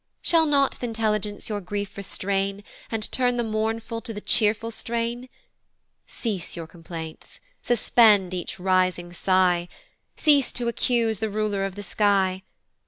Shall 0.23 0.47
not 0.47 0.71
th' 0.71 0.83
intelligence 0.83 1.47
your 1.47 1.61
grief 1.61 1.95
restrain, 1.95 2.63
And 2.89 3.03
turn 3.11 3.37
the 3.37 3.43
mournful 3.43 4.01
to 4.01 4.11
the 4.11 4.19
cheerful 4.19 4.71
strain? 4.71 5.29
Cease 6.07 6.55
your 6.55 6.65
complaints, 6.65 7.39
suspend 7.61 8.33
each 8.33 8.59
rising 8.59 9.13
sigh, 9.13 9.67
Cease 10.15 10.51
to 10.53 10.67
accuse 10.67 11.19
the 11.19 11.29
Ruler 11.29 11.65
of 11.65 11.75
the 11.75 11.83
sky. 11.83 12.41